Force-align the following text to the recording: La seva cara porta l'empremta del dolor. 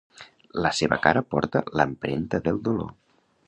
La 0.65 0.71
seva 0.77 0.97
cara 1.03 1.23
porta 1.35 1.63
l'empremta 1.81 2.41
del 2.49 2.59
dolor. 2.71 2.93